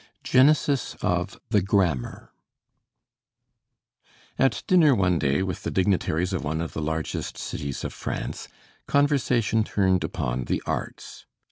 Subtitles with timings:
[0.23, 2.33] GENESIS OF THE 'GRAMMAR'
[4.39, 8.47] At dinner one day with the dignitaries of one of the largest cities of France,
[8.87, 11.27] conversation turned upon the arts.